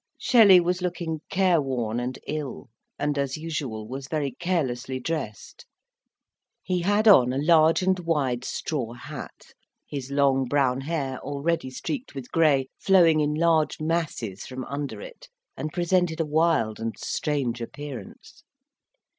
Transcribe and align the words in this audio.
Shelley 0.17 0.59
was 0.59 0.81
looking 0.81 1.21
careworn 1.29 1.99
and 1.99 2.17
ill; 2.25 2.71
and, 2.97 3.19
as 3.19 3.37
usual, 3.37 3.87
was 3.87 4.07
very 4.07 4.31
carelessly 4.31 4.99
dressed. 4.99 5.67
He 6.63 6.79
had 6.81 7.07
on 7.07 7.31
a 7.31 7.37
large 7.37 7.83
and 7.83 7.99
wide 7.99 8.43
straw 8.43 8.93
hat, 8.93 9.53
his 9.87 10.09
long 10.09 10.45
brown 10.45 10.81
hair, 10.81 11.19
already 11.19 11.69
streaked 11.69 12.15
with 12.15 12.31
grey, 12.31 12.67
flowing 12.79 13.19
in 13.19 13.35
large 13.35 13.79
masses 13.79 14.47
from 14.47 14.65
under 14.65 15.01
it, 15.01 15.29
and 15.55 15.71
presented 15.71 16.19
a 16.19 16.25
wild 16.25 16.79
and 16.79 16.97
strange 16.97 17.61
appearance. 17.61 18.41